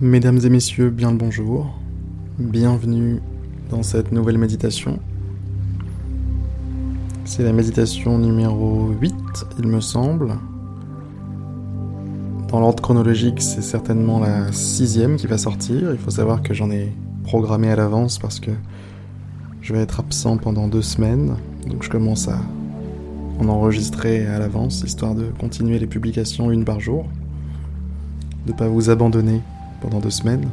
Mesdames 0.00 0.40
et 0.44 0.48
messieurs, 0.48 0.90
bien 0.90 1.12
le 1.12 1.16
bonjour. 1.16 1.72
Bienvenue 2.40 3.20
dans 3.70 3.84
cette 3.84 4.10
nouvelle 4.10 4.38
méditation. 4.38 4.98
C'est 7.24 7.44
la 7.44 7.52
méditation 7.52 8.18
numéro 8.18 8.88
8, 9.00 9.14
il 9.60 9.68
me 9.68 9.80
semble. 9.80 10.34
Dans 12.48 12.58
l'ordre 12.58 12.82
chronologique, 12.82 13.40
c'est 13.40 13.62
certainement 13.62 14.18
la 14.18 14.50
sixième 14.50 15.14
qui 15.14 15.28
va 15.28 15.38
sortir. 15.38 15.92
Il 15.92 15.98
faut 15.98 16.10
savoir 16.10 16.42
que 16.42 16.54
j'en 16.54 16.72
ai 16.72 16.92
programmé 17.22 17.70
à 17.70 17.76
l'avance 17.76 18.18
parce 18.18 18.40
que 18.40 18.50
je 19.60 19.72
vais 19.72 19.78
être 19.78 20.00
absent 20.00 20.38
pendant 20.38 20.66
deux 20.66 20.82
semaines. 20.82 21.36
Donc 21.68 21.84
je 21.84 21.88
commence 21.88 22.26
à 22.26 22.40
en 23.38 23.48
enregistrer 23.48 24.26
à 24.26 24.40
l'avance, 24.40 24.82
histoire 24.84 25.14
de 25.14 25.26
continuer 25.38 25.78
les 25.78 25.86
publications 25.86 26.50
une 26.50 26.64
par 26.64 26.80
jour. 26.80 27.06
De 28.44 28.50
ne 28.50 28.56
pas 28.56 28.66
vous 28.66 28.90
abandonner 28.90 29.40
pendant 29.84 30.00
deux 30.00 30.10
semaines. 30.10 30.48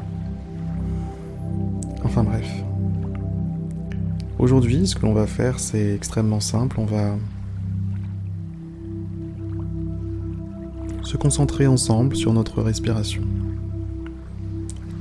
Enfin 2.03 2.23
bref. 2.23 2.49
Aujourd'hui, 4.39 4.87
ce 4.87 4.95
que 4.95 5.03
l'on 5.03 5.13
va 5.13 5.25
faire, 5.25 5.59
c'est 5.59 5.95
extrêmement 5.95 6.41
simple. 6.41 6.77
On 6.79 6.85
va 6.85 7.15
se 11.03 11.15
concentrer 11.15 11.65
ensemble 11.65 12.15
sur 12.17 12.33
notre 12.33 12.61
respiration. 12.61 13.21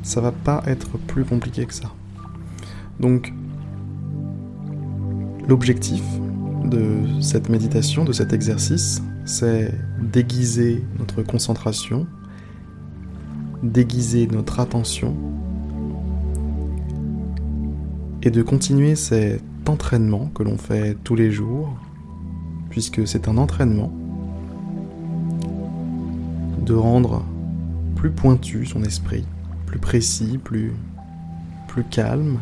Ça 0.04 0.20
va 0.20 0.30
pas 0.30 0.62
être 0.66 0.96
plus 0.98 1.24
compliqué 1.24 1.66
que 1.66 1.74
ça. 1.74 1.90
Donc, 3.00 3.32
l'objectif 5.48 6.02
de 6.66 7.00
cette 7.20 7.48
méditation, 7.48 8.04
de 8.04 8.12
cet 8.12 8.32
exercice, 8.32 9.02
c'est 9.24 9.74
déguiser 10.00 10.84
notre 11.00 11.22
concentration, 11.22 12.06
déguiser 13.62 14.26
notre 14.26 14.60
attention 14.60 15.14
et 18.22 18.30
de 18.30 18.42
continuer 18.42 18.96
cet 18.96 19.42
entraînement 19.68 20.30
que 20.34 20.42
l'on 20.42 20.58
fait 20.58 20.96
tous 21.04 21.14
les 21.14 21.30
jours, 21.30 21.74
puisque 22.68 23.06
c'est 23.06 23.28
un 23.28 23.38
entraînement, 23.38 23.92
de 26.64 26.74
rendre 26.74 27.24
plus 27.96 28.10
pointu 28.10 28.66
son 28.66 28.82
esprit, 28.84 29.24
plus 29.66 29.78
précis, 29.78 30.38
plus, 30.38 30.72
calme. 31.90 32.38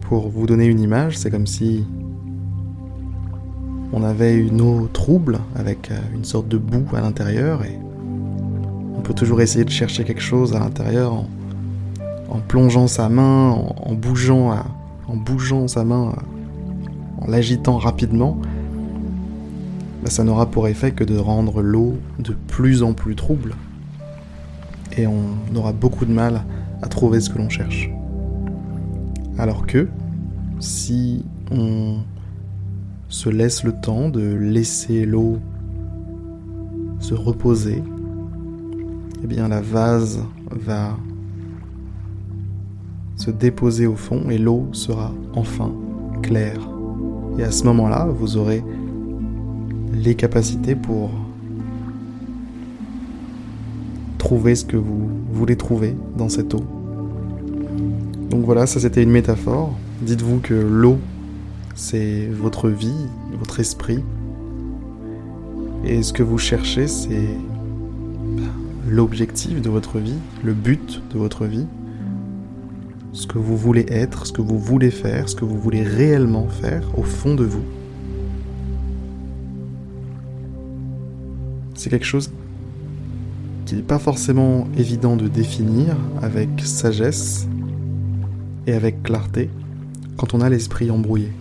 Pour 0.00 0.28
vous 0.28 0.46
donner 0.46 0.66
une 0.66 0.80
image, 0.80 1.16
c'est 1.16 1.30
comme 1.30 1.46
si 1.46 1.84
on 3.92 4.02
avait 4.02 4.34
une 4.34 4.60
eau 4.60 4.88
trouble 4.92 5.40
avec 5.54 5.90
euh, 5.90 5.98
une 6.14 6.24
sorte 6.24 6.48
de 6.48 6.56
boue 6.56 6.86
à 6.94 7.00
l'intérieur 7.00 7.64
et 7.64 7.78
on 8.96 9.00
peut 9.00 9.14
toujours 9.14 9.40
essayer 9.40 9.64
de 9.64 9.70
chercher 9.70 10.04
quelque 10.04 10.22
chose 10.22 10.54
à 10.54 10.58
l'intérieur 10.58 11.12
en, 12.28 12.38
plongeant 12.48 12.86
sa 12.86 13.08
main, 13.08 13.50
en, 13.50 13.92
bougeant, 13.94 14.56
en 15.06 15.16
bougeant 15.16 15.68
sa 15.68 15.84
main, 15.84 16.14
en 17.18 17.26
l'agitant 17.30 17.76
rapidement, 17.76 18.38
bah, 20.02 20.10
ça 20.10 20.24
n'aura 20.24 20.46
pour 20.46 20.66
effet 20.66 20.92
que 20.92 21.04
de 21.04 21.16
rendre 21.16 21.62
l'eau 21.62 21.98
de 22.18 22.34
plus 22.48 22.82
en 22.82 22.94
plus 22.94 23.14
trouble. 23.14 23.54
Et 24.96 25.06
on 25.06 25.36
aura 25.54 25.72
beaucoup 25.72 26.04
de 26.04 26.12
mal 26.12 26.42
à 26.82 26.88
trouver 26.88 27.20
ce 27.20 27.30
que 27.30 27.38
l'on 27.38 27.48
cherche. 27.48 27.90
Alors 29.38 29.66
que 29.66 29.88
si 30.58 31.24
on 31.50 31.98
se 33.12 33.28
laisse 33.28 33.62
le 33.62 33.72
temps 33.72 34.08
de 34.08 34.22
laisser 34.22 35.04
l'eau 35.04 35.38
se 36.98 37.12
reposer, 37.12 37.82
eh 39.22 39.26
bien 39.26 39.48
la 39.48 39.60
vase 39.60 40.24
va 40.50 40.96
se 43.16 43.30
déposer 43.30 43.86
au 43.86 43.96
fond 43.96 44.30
et 44.30 44.38
l'eau 44.38 44.66
sera 44.72 45.12
enfin 45.34 45.72
claire. 46.22 46.70
Et 47.38 47.42
à 47.42 47.50
ce 47.50 47.64
moment-là, 47.64 48.06
vous 48.06 48.38
aurez 48.38 48.64
les 49.92 50.14
capacités 50.14 50.74
pour 50.74 51.10
trouver 54.16 54.54
ce 54.54 54.64
que 54.64 54.78
vous 54.78 55.10
voulez 55.32 55.56
trouver 55.56 55.94
dans 56.16 56.30
cette 56.30 56.54
eau. 56.54 56.64
Donc 58.30 58.46
voilà, 58.46 58.66
ça 58.66 58.80
c'était 58.80 59.02
une 59.02 59.10
métaphore. 59.10 59.76
Dites-vous 60.00 60.38
que 60.38 60.54
l'eau, 60.54 60.96
c'est 61.74 62.26
votre 62.26 62.68
vie, 62.68 63.06
votre 63.38 63.60
esprit. 63.60 64.02
Et 65.84 66.02
ce 66.02 66.12
que 66.12 66.22
vous 66.22 66.38
cherchez, 66.38 66.86
c'est 66.86 67.28
l'objectif 68.88 69.60
de 69.60 69.70
votre 69.70 69.98
vie, 69.98 70.18
le 70.42 70.54
but 70.54 71.02
de 71.12 71.18
votre 71.18 71.46
vie 71.46 71.66
ce 73.12 73.26
que 73.26 73.38
vous 73.38 73.56
voulez 73.56 73.84
être, 73.88 74.26
ce 74.26 74.32
que 74.32 74.40
vous 74.40 74.58
voulez 74.58 74.90
faire, 74.90 75.28
ce 75.28 75.36
que 75.36 75.44
vous 75.44 75.58
voulez 75.58 75.82
réellement 75.82 76.48
faire 76.48 76.82
au 76.98 77.02
fond 77.02 77.34
de 77.34 77.44
vous. 77.44 77.62
C'est 81.74 81.90
quelque 81.90 82.06
chose 82.06 82.30
qui 83.66 83.74
n'est 83.74 83.82
pas 83.82 83.98
forcément 83.98 84.66
évident 84.76 85.16
de 85.16 85.28
définir 85.28 85.96
avec 86.22 86.48
sagesse 86.64 87.46
et 88.66 88.72
avec 88.72 89.02
clarté 89.02 89.50
quand 90.16 90.34
on 90.34 90.40
a 90.40 90.48
l'esprit 90.48 90.90
embrouillé. 90.90 91.32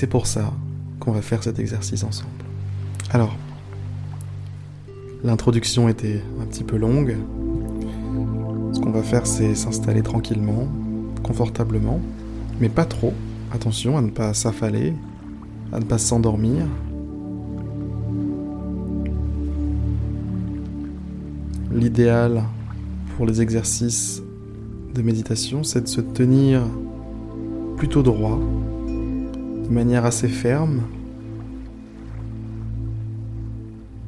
C'est 0.00 0.06
pour 0.06 0.26
ça 0.26 0.54
qu'on 0.98 1.12
va 1.12 1.20
faire 1.20 1.42
cet 1.42 1.58
exercice 1.58 2.04
ensemble. 2.04 2.30
Alors, 3.10 3.36
L'introduction 5.22 5.90
était 5.90 6.22
un 6.40 6.46
petit 6.46 6.64
peu 6.64 6.78
longue. 6.78 7.18
Ce 8.72 8.80
qu'on 8.80 8.92
va 8.92 9.02
faire, 9.02 9.26
c'est 9.26 9.54
s'installer 9.54 10.00
tranquillement, 10.02 10.66
confortablement, 11.22 12.00
mais 12.58 12.70
pas 12.70 12.86
trop. 12.86 13.12
Attention 13.52 13.98
à 13.98 14.00
ne 14.00 14.08
pas 14.08 14.32
s'affaler, 14.32 14.94
à 15.74 15.78
ne 15.80 15.84
pas 15.84 15.98
s'endormir. 15.98 16.64
L'idéal 21.70 22.44
pour 23.18 23.26
les 23.26 23.42
exercices 23.42 24.22
de 24.94 25.02
méditation, 25.02 25.62
c'est 25.62 25.82
de 25.82 25.88
se 25.88 26.00
tenir 26.00 26.62
plutôt 27.76 28.02
droit, 28.02 28.40
de 29.70 29.74
manière 29.74 30.04
assez 30.04 30.26
ferme, 30.26 30.82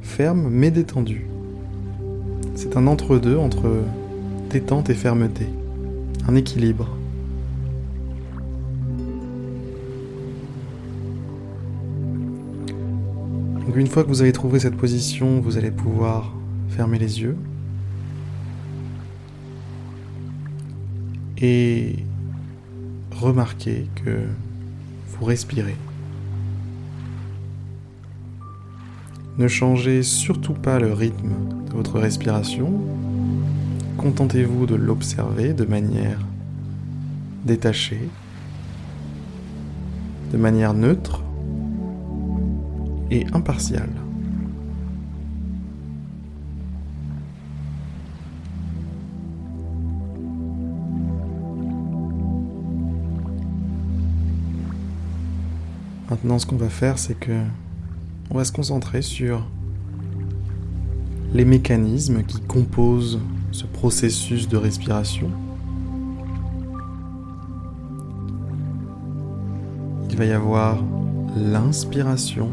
ferme 0.01 0.49
mais 0.49 0.71
détendu. 0.71 1.25
C'est 2.53 2.75
un 2.75 2.85
entre-deux 2.85 3.37
entre 3.37 3.71
détente 4.49 4.89
et 4.89 4.93
fermeté, 4.93 5.47
un 6.27 6.35
équilibre. 6.35 6.89
Donc 13.65 13.77
une 13.77 13.87
fois 13.87 14.03
que 14.03 14.09
vous 14.09 14.21
avez 14.21 14.33
trouvé 14.33 14.59
cette 14.59 14.75
position, 14.75 15.39
vous 15.39 15.57
allez 15.57 15.71
pouvoir 15.71 16.35
fermer 16.67 16.99
les 16.99 17.21
yeux 17.21 17.37
et 21.41 21.95
remarquer 23.15 23.87
que 24.03 24.27
vous 25.17 25.25
respirez. 25.25 25.75
Ne 29.37 29.47
changez 29.47 30.03
surtout 30.03 30.53
pas 30.53 30.79
le 30.79 30.93
rythme 30.93 31.33
de 31.67 31.73
votre 31.73 31.99
respiration. 31.99 32.71
Contentez-vous 33.97 34.65
de 34.65 34.75
l'observer 34.75 35.53
de 35.53 35.65
manière 35.65 36.19
détachée, 37.45 38.09
de 40.31 40.37
manière 40.37 40.73
neutre 40.73 41.21
et 43.09 43.25
impartiale. 43.33 44.02
Maintenant, 56.13 56.37
ce 56.37 56.45
qu'on 56.45 56.57
va 56.57 56.69
faire, 56.69 56.99
c'est 56.99 57.15
que 57.15 57.41
on 58.29 58.37
va 58.37 58.45
se 58.45 58.51
concentrer 58.51 59.01
sur 59.01 59.47
les 61.33 61.43
mécanismes 61.43 62.21
qui 62.21 62.39
composent 62.39 63.19
ce 63.51 63.65
processus 63.65 64.47
de 64.47 64.55
respiration. 64.55 65.31
Il 70.11 70.15
va 70.15 70.25
y 70.25 70.31
avoir 70.31 70.83
l'inspiration. 71.35 72.47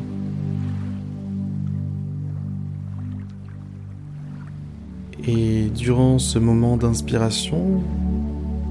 Et 5.26 5.68
durant 5.76 6.18
ce 6.18 6.38
moment 6.38 6.78
d'inspiration, 6.78 7.82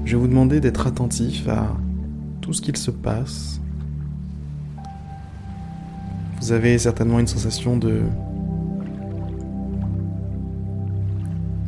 je 0.04 0.16
vais 0.16 0.20
vous 0.20 0.26
demander 0.26 0.58
d'être 0.58 0.88
attentif 0.88 1.46
à 1.46 1.76
tout 2.40 2.52
ce 2.52 2.60
qu'il 2.60 2.76
se 2.76 2.90
passe 2.90 3.60
Vous 6.50 6.56
avez 6.56 6.78
certainement 6.78 7.20
une 7.20 7.28
sensation 7.28 7.76
de 7.76 8.02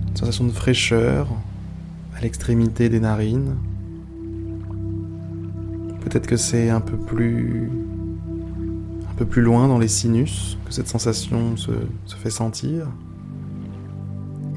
une 0.08 0.16
sensation 0.16 0.44
de 0.44 0.50
fraîcheur 0.50 1.28
à 2.16 2.20
l'extrémité 2.20 2.88
des 2.88 2.98
narines. 2.98 3.54
Peut-être 6.00 6.26
que 6.26 6.36
c'est 6.36 6.68
un 6.68 6.80
peu 6.80 6.96
plus 6.96 7.70
un 9.08 9.14
peu 9.14 9.24
plus 9.24 9.40
loin 9.42 9.68
dans 9.68 9.78
les 9.78 9.86
sinus 9.86 10.58
que 10.66 10.72
cette 10.72 10.88
sensation 10.88 11.56
se, 11.56 11.70
se 12.04 12.16
fait 12.16 12.30
sentir. 12.30 12.88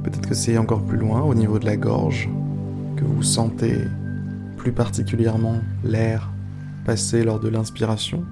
Peut-être 0.04 0.28
que 0.28 0.34
c'est 0.34 0.58
encore 0.58 0.82
plus 0.82 0.98
loin 0.98 1.22
au 1.22 1.36
niveau 1.36 1.60
de 1.60 1.68
la 1.68 1.78
gorge 1.78 2.28
que 2.96 3.04
vous 3.04 3.22
sentez 3.22 3.78
plus 4.58 4.72
particulièrement 4.72 5.60
l'air 5.84 6.32
passer 6.84 7.24
lors 7.24 7.40
de 7.40 7.48
l'inspiration. 7.48 8.24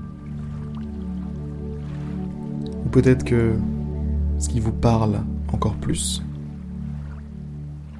Peut-être 2.94 3.24
que 3.24 3.56
ce 4.38 4.50
qui 4.50 4.60
vous 4.60 4.72
parle 4.72 5.24
encore 5.52 5.74
plus, 5.74 6.22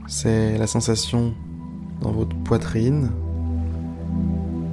c'est 0.06 0.56
la 0.60 0.68
sensation 0.68 1.34
dans 2.00 2.12
votre 2.12 2.36
poitrine, 2.44 3.10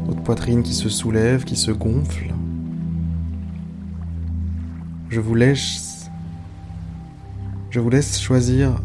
votre 0.04 0.20
poitrine 0.22 0.62
qui 0.62 0.74
se 0.74 0.90
soulève, 0.90 1.44
qui 1.44 1.56
se 1.56 1.70
gonfle. 1.70 2.34
Je 5.08 5.20
vous 5.20 5.34
laisse 5.34 6.10
je 7.70 7.80
vous 7.80 7.88
laisse 7.88 8.20
choisir 8.20 8.82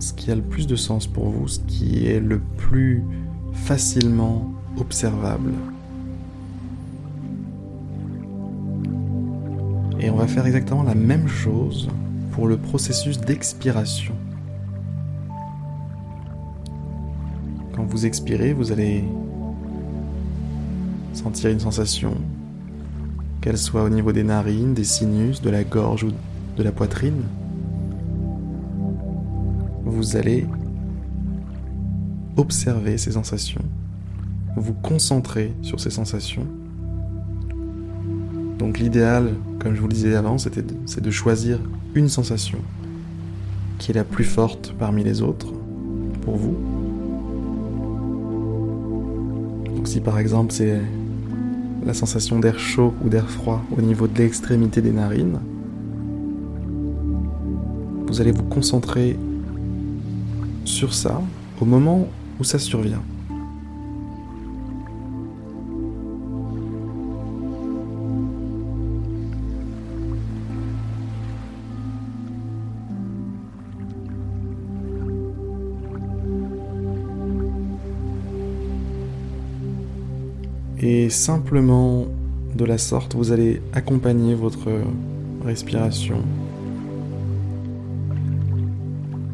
ce 0.00 0.12
qui 0.12 0.32
a 0.32 0.34
le 0.34 0.42
plus 0.42 0.66
de 0.66 0.74
sens 0.74 1.06
pour 1.06 1.28
vous, 1.28 1.46
ce 1.46 1.60
qui 1.60 2.08
est 2.08 2.18
le 2.18 2.40
plus 2.56 3.04
facilement 3.52 4.52
observable. 4.78 5.52
Et 10.02 10.10
on 10.10 10.16
va 10.16 10.26
faire 10.26 10.46
exactement 10.46 10.82
la 10.82 10.96
même 10.96 11.28
chose 11.28 11.88
pour 12.32 12.48
le 12.48 12.56
processus 12.56 13.20
d'expiration. 13.20 14.14
Quand 17.76 17.84
vous 17.84 18.04
expirez, 18.04 18.52
vous 18.52 18.72
allez 18.72 19.04
sentir 21.14 21.50
une 21.50 21.60
sensation, 21.60 22.16
qu'elle 23.40 23.56
soit 23.56 23.84
au 23.84 23.88
niveau 23.88 24.10
des 24.10 24.24
narines, 24.24 24.74
des 24.74 24.82
sinus, 24.82 25.40
de 25.40 25.50
la 25.50 25.62
gorge 25.62 26.02
ou 26.02 26.10
de 26.56 26.62
la 26.64 26.72
poitrine. 26.72 27.22
Vous 29.84 30.16
allez 30.16 30.48
observer 32.36 32.98
ces 32.98 33.12
sensations, 33.12 33.62
vous 34.56 34.74
concentrer 34.74 35.54
sur 35.62 35.78
ces 35.78 35.90
sensations. 35.90 36.46
Donc 38.62 38.78
l'idéal, 38.78 39.34
comme 39.58 39.74
je 39.74 39.80
vous 39.80 39.88
le 39.88 39.92
disais 39.92 40.14
avant, 40.14 40.38
c'est 40.38 41.00
de 41.00 41.10
choisir 41.10 41.58
une 41.96 42.08
sensation 42.08 42.58
qui 43.80 43.90
est 43.90 43.94
la 43.94 44.04
plus 44.04 44.22
forte 44.22 44.72
parmi 44.78 45.02
les 45.02 45.20
autres 45.20 45.52
pour 46.20 46.36
vous. 46.36 46.56
Donc 49.74 49.88
si 49.88 50.00
par 50.00 50.16
exemple 50.16 50.52
c'est 50.52 50.80
la 51.84 51.92
sensation 51.92 52.38
d'air 52.38 52.56
chaud 52.60 52.94
ou 53.04 53.08
d'air 53.08 53.28
froid 53.28 53.64
au 53.76 53.82
niveau 53.82 54.06
de 54.06 54.16
l'extrémité 54.16 54.80
des 54.80 54.92
narines, 54.92 55.40
vous 58.06 58.20
allez 58.20 58.30
vous 58.30 58.44
concentrer 58.44 59.18
sur 60.64 60.94
ça 60.94 61.20
au 61.60 61.64
moment 61.64 62.06
où 62.38 62.44
ça 62.44 62.60
survient. 62.60 63.02
Et 80.94 81.08
simplement 81.08 82.04
de 82.54 82.66
la 82.66 82.76
sorte, 82.76 83.14
vous 83.14 83.32
allez 83.32 83.62
accompagner 83.72 84.34
votre 84.34 84.68
respiration 85.42 86.22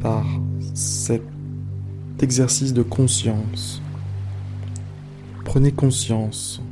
par 0.00 0.24
cet 0.72 1.24
exercice 2.20 2.72
de 2.72 2.84
conscience. 2.84 3.82
Prenez 5.44 5.72
conscience 5.72 6.62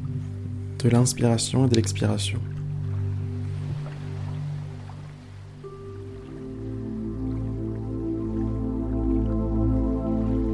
de 0.78 0.88
l'inspiration 0.88 1.66
et 1.66 1.68
de 1.68 1.74
l'expiration. 1.74 2.38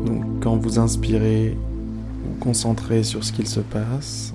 Donc 0.06 0.25
quand 0.40 0.56
vous 0.56 0.78
inspirez, 0.78 1.55
vous 2.43 2.49
concentrez 2.49 3.05
sur 3.05 3.23
ce 3.23 3.33
qu'il 3.33 3.47
se 3.47 3.61
passe, 3.61 4.35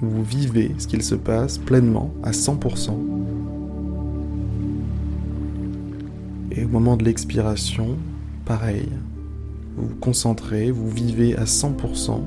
vous 0.00 0.24
vivez 0.24 0.74
ce 0.78 0.86
qu'il 0.86 1.02
se 1.02 1.14
passe 1.14 1.58
pleinement, 1.58 2.10
à 2.22 2.30
100%. 2.30 2.94
Et 6.52 6.64
au 6.64 6.68
moment 6.68 6.96
de 6.96 7.04
l'expiration, 7.04 7.98
pareil, 8.46 8.88
vous 9.76 9.88
vous 9.88 9.96
concentrez, 9.96 10.70
vous 10.70 10.88
vivez 10.88 11.36
à 11.36 11.44
100% 11.44 12.18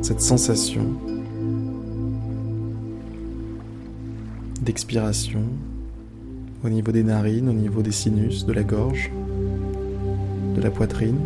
cette 0.00 0.22
sensation 0.22 0.86
d'expiration 4.62 5.42
au 6.64 6.70
niveau 6.70 6.92
des 6.92 7.02
narines, 7.02 7.50
au 7.50 7.52
niveau 7.52 7.82
des 7.82 7.92
sinus, 7.92 8.46
de 8.46 8.54
la 8.54 8.62
gorge, 8.62 9.12
de 10.56 10.62
la 10.62 10.70
poitrine. 10.70 11.18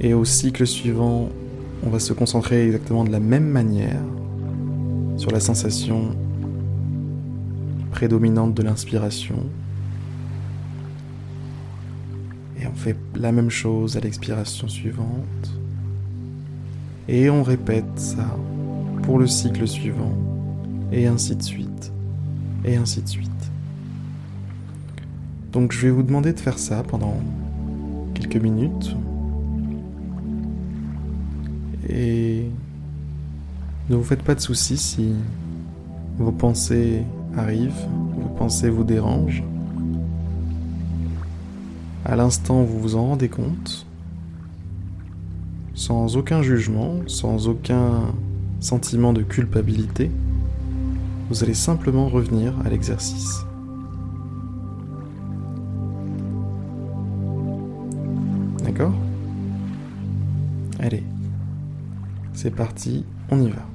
Et 0.00 0.14
au 0.14 0.24
cycle 0.24 0.66
suivant, 0.66 1.28
on 1.84 1.90
va 1.90 1.98
se 1.98 2.12
concentrer 2.12 2.66
exactement 2.66 3.04
de 3.04 3.10
la 3.10 3.20
même 3.20 3.48
manière 3.48 4.00
sur 5.16 5.32
la 5.32 5.40
sensation 5.40 6.16
prédominante 7.90 8.54
de 8.54 8.62
l'inspiration. 8.62 9.36
Et 12.60 12.66
on 12.66 12.74
fait 12.74 12.96
la 13.16 13.32
même 13.32 13.50
chose 13.50 13.96
à 13.96 14.00
l'expiration 14.00 14.68
suivante. 14.68 15.58
Et 17.08 17.28
on 17.30 17.42
répète 17.42 17.98
ça 17.98 18.36
pour 19.02 19.18
le 19.18 19.26
cycle 19.26 19.66
suivant. 19.66 20.16
Et 20.92 21.06
ainsi 21.08 21.34
de 21.34 21.42
suite. 21.42 21.92
Et 22.64 22.76
ainsi 22.76 23.02
de 23.02 23.08
suite. 23.08 23.28
Donc 25.52 25.72
je 25.72 25.80
vais 25.80 25.90
vous 25.90 26.02
demander 26.04 26.32
de 26.32 26.38
faire 26.38 26.58
ça 26.58 26.84
pendant 26.84 27.16
quelques 28.14 28.36
minutes. 28.36 28.94
Et 31.88 32.46
ne 33.88 33.96
vous 33.96 34.04
faites 34.04 34.22
pas 34.22 34.34
de 34.34 34.40
soucis 34.40 34.76
si 34.76 35.14
vos 36.18 36.32
pensées 36.32 37.02
arrivent, 37.36 37.86
vos 38.16 38.28
pensées 38.36 38.70
vous 38.70 38.84
dérangent. 38.84 39.44
À 42.04 42.16
l'instant, 42.16 42.62
vous 42.62 42.80
vous 42.80 42.96
en 42.96 43.06
rendez 43.06 43.28
compte, 43.28 43.86
sans 45.74 46.16
aucun 46.16 46.42
jugement, 46.42 46.96
sans 47.06 47.48
aucun 47.48 48.12
sentiment 48.60 49.12
de 49.12 49.22
culpabilité, 49.22 50.10
vous 51.28 51.44
allez 51.44 51.54
simplement 51.54 52.08
revenir 52.08 52.54
à 52.64 52.70
l'exercice. 52.70 53.47
C'est 62.40 62.52
parti, 62.52 63.04
on 63.32 63.40
y 63.40 63.50
va. 63.50 63.66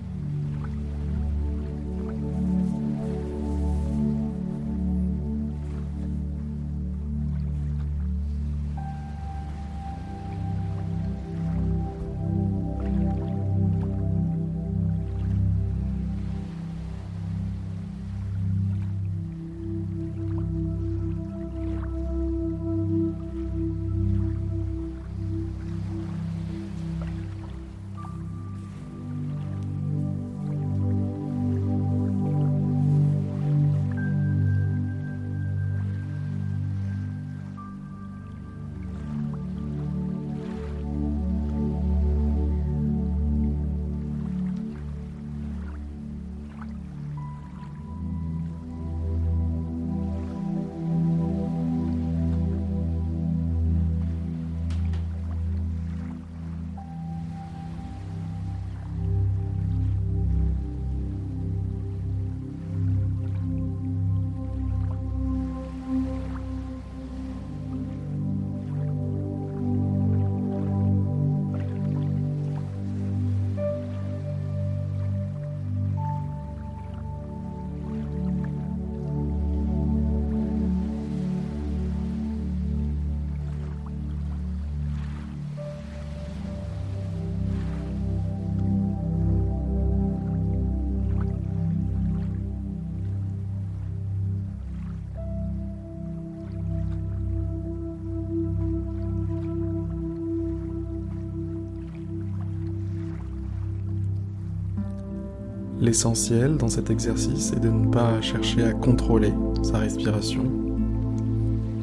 L'essentiel 105.83 106.55
dans 106.55 106.69
cet 106.69 106.89
exercice 106.89 107.51
est 107.51 107.59
de 107.59 107.67
ne 107.67 107.91
pas 107.91 108.21
chercher 108.21 108.63
à 108.63 108.71
contrôler 108.71 109.33
sa 109.63 109.79
respiration, 109.79 110.45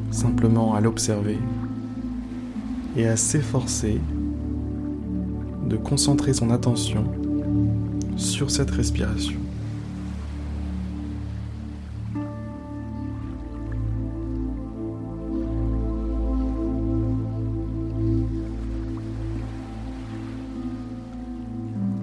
simplement 0.09 0.73
à 0.73 0.81
l'observer 0.81 1.37
et 2.97 3.05
à 3.05 3.15
s'efforcer 3.15 4.01
de 5.67 5.77
concentrer 5.77 6.33
son 6.33 6.49
attention 6.49 7.03
sur 8.17 8.49
cette 8.49 8.71
respiration. 8.71 9.37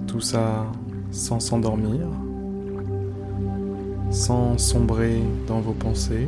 Tout 0.07 0.21
ça 0.21 0.65
sans 1.11 1.39
s'endormir, 1.39 2.07
sans 4.11 4.57
sombrer 4.57 5.21
dans 5.47 5.59
vos 5.59 5.73
pensées, 5.73 6.27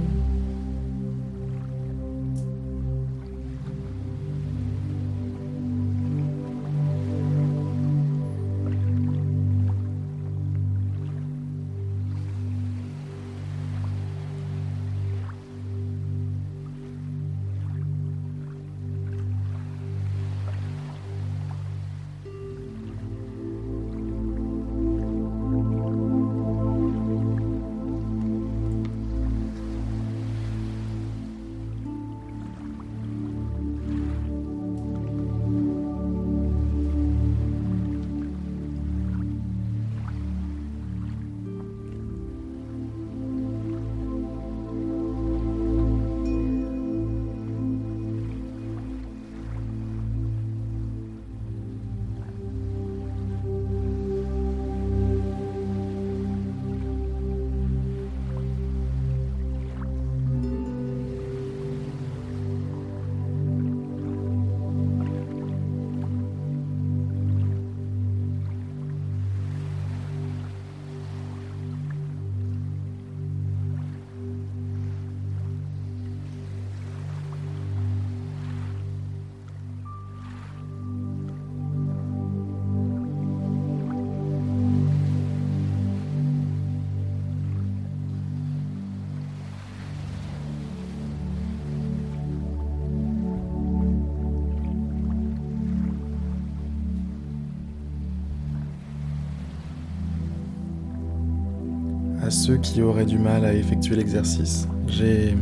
ceux 102.31 102.57
qui 102.57 102.81
auraient 102.81 103.05
du 103.05 103.19
mal 103.19 103.45
à 103.45 103.53
effectuer 103.53 103.95
l'exercice, 103.95 104.67
j'ai 104.87 105.35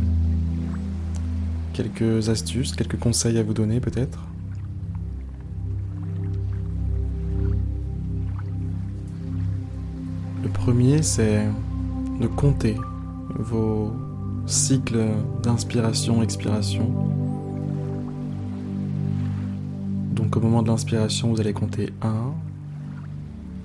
quelques 1.72 2.28
astuces, 2.28 2.72
quelques 2.72 2.98
conseils 2.98 3.38
à 3.38 3.42
vous 3.42 3.54
donner 3.54 3.80
peut-être? 3.80 4.18
Le 10.42 10.48
premier, 10.48 11.02
c'est 11.02 11.46
de 12.20 12.26
compter 12.26 12.76
vos 13.38 13.92
cycles 14.46 15.06
d'inspiration-expiration. 15.42 16.90
Donc 20.12 20.36
au 20.36 20.40
moment 20.40 20.62
de 20.62 20.68
l'inspiration, 20.68 21.30
vous 21.30 21.40
allez 21.40 21.52
compter 21.52 21.92
1. 22.02 22.12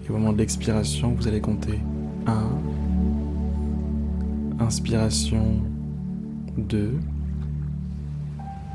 Et 0.05 0.11
au 0.11 0.13
moment 0.13 0.31
de 0.31 0.37
l'expiration, 0.37 1.15
vous 1.19 1.27
allez 1.27 1.41
compter 1.41 1.79
1, 2.27 2.33
Inspiration 4.59 5.61
2. 6.57 6.97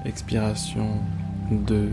Expiration 0.04 0.86
2. 1.50 1.88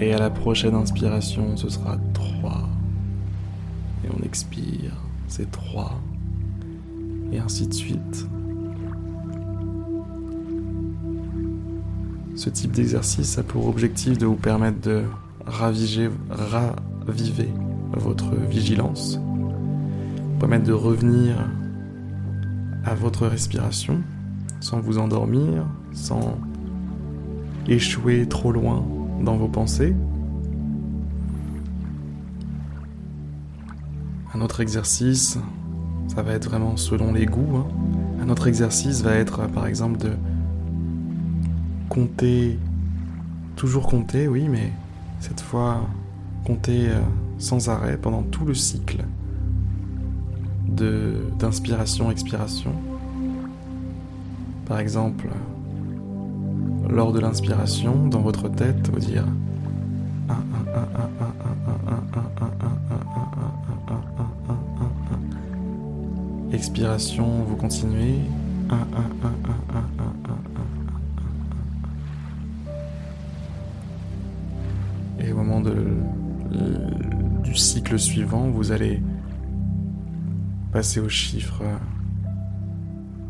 Et 0.00 0.12
à 0.12 0.18
la 0.18 0.30
prochaine 0.30 0.74
inspiration, 0.74 1.56
ce 1.56 1.68
sera 1.68 1.96
3. 2.12 2.68
Et 4.04 4.08
on 4.18 4.24
expire, 4.24 4.92
c'est 5.28 5.48
3. 5.50 6.00
Et 7.32 7.38
ainsi 7.38 7.68
de 7.68 7.74
suite. 7.74 8.26
Ce 12.34 12.50
type 12.50 12.72
d'exercice 12.72 13.38
a 13.38 13.44
pour 13.44 13.68
objectif 13.68 14.18
de 14.18 14.26
vous 14.26 14.34
permettre 14.34 14.80
de 14.80 15.04
raviger, 15.46 16.10
raviver 16.30 17.48
votre 17.92 18.34
vigilance, 18.34 19.20
permettre 20.40 20.64
de 20.64 20.72
revenir 20.72 21.36
à 22.84 22.94
votre 22.94 23.26
respiration, 23.26 24.00
sans 24.60 24.80
vous 24.80 24.98
endormir, 24.98 25.66
sans 25.92 26.38
échouer 27.68 28.28
trop 28.28 28.52
loin 28.52 28.84
dans 29.20 29.36
vos 29.36 29.48
pensées. 29.48 29.94
Un 34.34 34.40
autre 34.40 34.60
exercice, 34.60 35.38
ça 36.08 36.22
va 36.22 36.32
être 36.32 36.48
vraiment 36.48 36.76
selon 36.76 37.12
les 37.12 37.26
goûts. 37.26 37.56
Hein. 37.56 37.66
Un 38.20 38.28
autre 38.28 38.48
exercice 38.48 39.02
va 39.02 39.14
être 39.14 39.46
par 39.48 39.66
exemple 39.66 39.98
de 39.98 40.12
compter, 41.88 42.58
toujours 43.56 43.86
compter, 43.86 44.28
oui, 44.28 44.48
mais 44.48 44.72
cette 45.20 45.40
fois 45.40 45.82
compter 46.44 46.88
euh, 46.88 47.00
sans 47.38 47.68
arrêt 47.68 47.96
pendant 47.96 48.22
tout 48.22 48.44
le 48.44 48.54
cycle 48.54 49.04
d'inspiration-expiration. 50.72 52.72
Par 54.66 54.78
exemple, 54.78 55.28
lors 56.88 57.12
de 57.12 57.20
l'inspiration, 57.20 58.08
dans 58.08 58.20
votre 58.20 58.48
tête, 58.48 58.90
vous 58.92 58.98
dire 58.98 59.24
Expiration, 66.52 67.44
vous 67.48 67.56
continuez. 67.56 68.18
Et 75.18 75.32
au 75.32 75.36
moment 75.36 75.60
de, 75.60 75.74
du 77.42 77.54
cycle 77.54 77.98
suivant, 77.98 78.50
vous 78.50 78.70
allez 78.70 79.02
passer 80.72 81.00
au 81.00 81.08
chiffre 81.08 81.62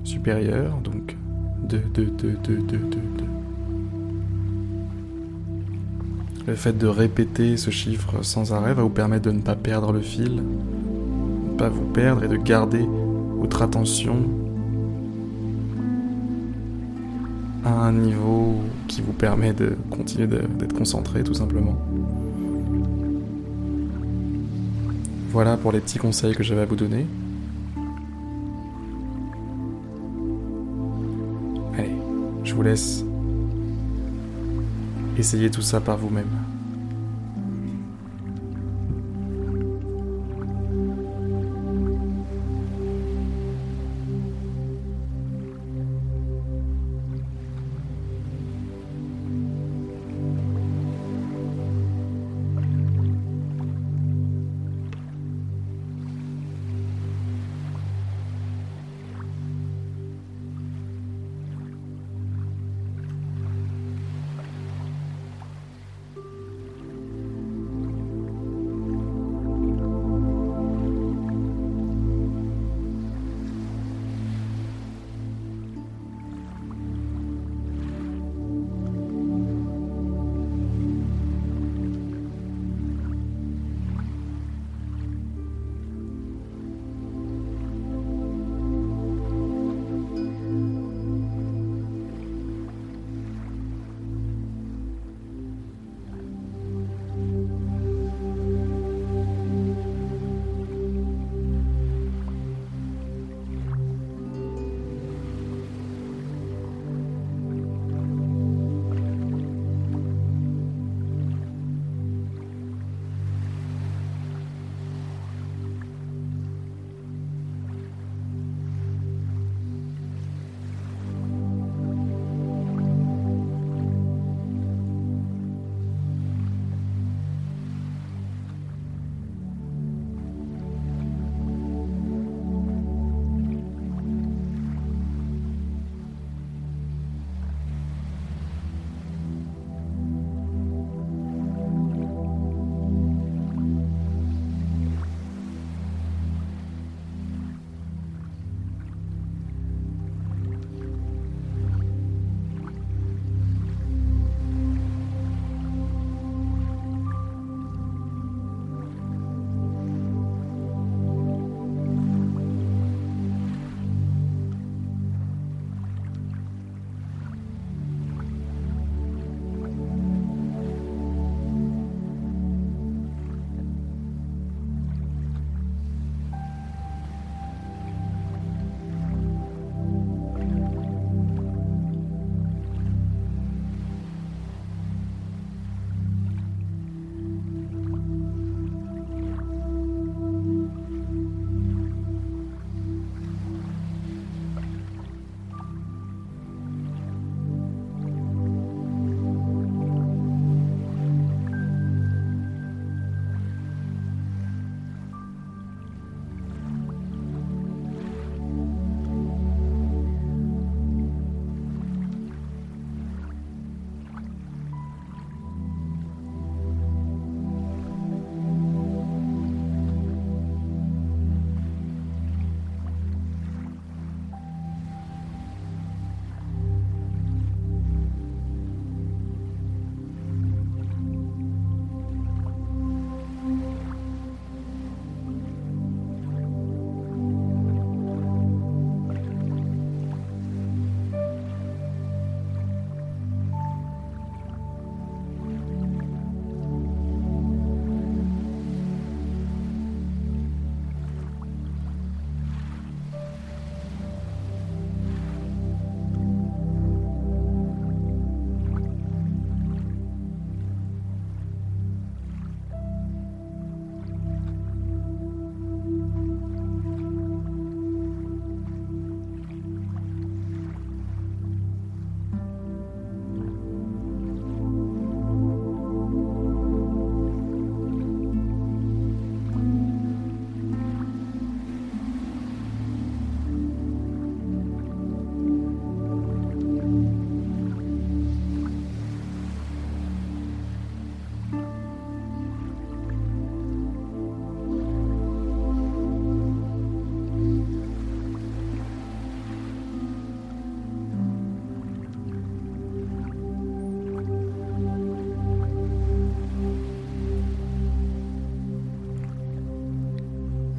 supérieur, 0.04 0.78
donc 0.78 1.16
2, 1.68 1.78
2, 1.92 2.04
2, 2.04 2.38
2, 2.44 2.56
2, 2.56 2.56
2, 2.56 2.78
2. 2.78 3.24
Le 6.46 6.54
fait 6.54 6.76
de 6.76 6.86
répéter 6.86 7.56
ce 7.56 7.70
chiffre 7.70 8.22
sans 8.22 8.52
arrêt 8.52 8.74
va 8.74 8.82
vous 8.82 8.88
permettre 8.88 9.24
de 9.24 9.32
ne 9.32 9.40
pas 9.40 9.56
perdre 9.56 9.92
le 9.92 10.00
fil, 10.00 10.36
de 10.36 11.52
ne 11.52 11.56
pas 11.58 11.68
vous 11.68 11.84
perdre 11.84 12.24
et 12.24 12.28
de 12.28 12.36
garder 12.36 12.86
votre 13.36 13.62
attention 13.62 14.18
à 17.64 17.70
un 17.70 17.92
niveau 17.92 18.56
qui 18.86 19.02
vous 19.02 19.12
permet 19.12 19.52
de 19.52 19.76
continuer 19.90 20.26
d'être 20.26 20.74
concentré 20.74 21.22
tout 21.22 21.34
simplement. 21.34 21.76
Voilà 25.30 25.56
pour 25.56 25.72
les 25.72 25.80
petits 25.80 25.98
conseils 25.98 26.34
que 26.34 26.42
j'avais 26.42 26.62
à 26.62 26.66
vous 26.66 26.76
donner. 26.76 27.06
Je 32.52 32.56
vous 32.56 32.62
laisse 32.64 33.02
essayer 35.16 35.50
tout 35.50 35.62
ça 35.62 35.80
par 35.80 35.96
vous-même. 35.96 36.28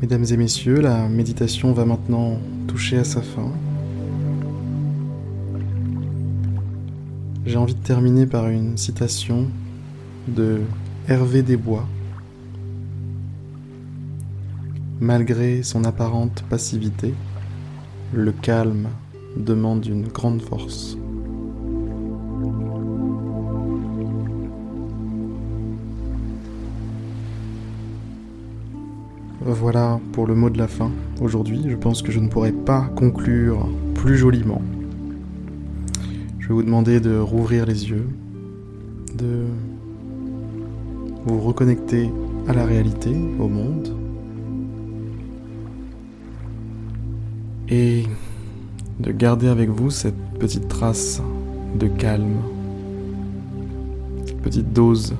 Mesdames 0.03 0.25
et 0.31 0.35
messieurs, 0.35 0.81
la 0.81 1.07
méditation 1.07 1.71
va 1.71 1.85
maintenant 1.85 2.37
toucher 2.67 2.97
à 2.97 3.05
sa 3.05 3.21
fin. 3.21 3.49
J'ai 7.45 7.55
envie 7.55 7.73
de 7.73 7.83
terminer 7.83 8.25
par 8.25 8.49
une 8.49 8.75
citation 8.75 9.47
de 10.27 10.59
Hervé 11.07 11.41
Desbois. 11.41 11.87
Malgré 14.99 15.63
son 15.63 15.85
apparente 15.85 16.43
passivité, 16.49 17.13
le 18.11 18.33
calme 18.33 18.89
demande 19.37 19.85
une 19.85 20.09
grande 20.09 20.41
force. 20.41 20.97
Voilà 29.53 29.99
pour 30.13 30.25
le 30.25 30.33
mot 30.33 30.49
de 30.49 30.57
la 30.57 30.67
fin. 30.67 30.89
Aujourd'hui, 31.21 31.61
je 31.69 31.75
pense 31.75 32.01
que 32.01 32.11
je 32.11 32.19
ne 32.19 32.27
pourrais 32.27 32.51
pas 32.51 32.89
conclure 32.95 33.69
plus 33.93 34.17
joliment. 34.17 34.61
Je 36.39 36.47
vais 36.47 36.53
vous 36.55 36.63
demander 36.63 36.99
de 36.99 37.17
rouvrir 37.19 37.67
les 37.67 37.89
yeux, 37.89 38.07
de 39.15 39.43
vous 41.25 41.39
reconnecter 41.39 42.09
à 42.47 42.53
la 42.53 42.65
réalité, 42.65 43.15
au 43.39 43.47
monde, 43.47 43.95
et 47.69 48.03
de 48.99 49.11
garder 49.11 49.47
avec 49.47 49.69
vous 49.69 49.91
cette 49.91 50.19
petite 50.39 50.67
trace 50.67 51.21
de 51.79 51.87
calme, 51.87 52.41
cette 54.25 54.41
petite 54.41 54.73
dose 54.73 55.13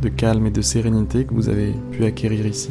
de 0.00 0.08
calme 0.08 0.46
et 0.46 0.50
de 0.52 0.62
sérénité 0.62 1.24
que 1.24 1.34
vous 1.34 1.48
avez 1.48 1.74
pu 1.90 2.04
acquérir 2.04 2.46
ici. 2.46 2.70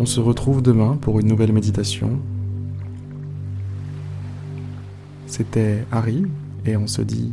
On 0.00 0.06
se 0.06 0.20
retrouve 0.20 0.62
demain 0.62 0.96
pour 1.00 1.18
une 1.18 1.26
nouvelle 1.26 1.52
méditation. 1.52 2.20
C'était 5.26 5.84
Harry 5.90 6.24
et 6.64 6.76
on 6.76 6.86
se 6.86 7.02
dit 7.02 7.32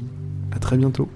à 0.52 0.58
très 0.58 0.76
bientôt. 0.76 1.08